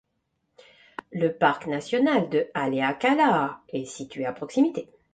Le 1.11 1.29
parc 1.31 1.67
national 1.67 2.27
de 2.31 2.49
Haleakalā 2.55 3.59
est 3.71 3.85
situé 3.85 4.25
à 4.25 4.33
proximité. 4.33 4.89